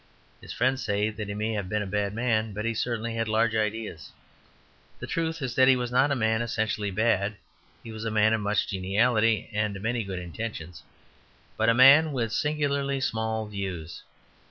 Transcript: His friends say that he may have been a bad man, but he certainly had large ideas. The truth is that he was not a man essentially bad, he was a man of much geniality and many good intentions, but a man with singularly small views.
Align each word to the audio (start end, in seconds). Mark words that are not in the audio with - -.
His 0.41 0.51
friends 0.51 0.83
say 0.83 1.11
that 1.11 1.27
he 1.27 1.35
may 1.35 1.53
have 1.53 1.69
been 1.69 1.83
a 1.83 1.85
bad 1.85 2.15
man, 2.15 2.53
but 2.53 2.65
he 2.65 2.73
certainly 2.73 3.13
had 3.13 3.27
large 3.27 3.55
ideas. 3.55 4.11
The 4.99 5.05
truth 5.05 5.43
is 5.43 5.53
that 5.53 5.67
he 5.67 5.75
was 5.75 5.91
not 5.91 6.09
a 6.11 6.15
man 6.15 6.41
essentially 6.41 6.89
bad, 6.89 7.35
he 7.83 7.91
was 7.91 8.03
a 8.03 8.09
man 8.09 8.33
of 8.33 8.41
much 8.41 8.65
geniality 8.67 9.47
and 9.53 9.79
many 9.79 10.03
good 10.03 10.17
intentions, 10.17 10.81
but 11.55 11.69
a 11.69 11.75
man 11.75 12.13
with 12.13 12.33
singularly 12.33 12.99
small 12.99 13.45
views. 13.45 14.01